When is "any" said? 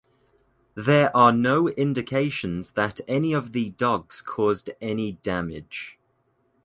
3.07-3.33, 4.81-5.11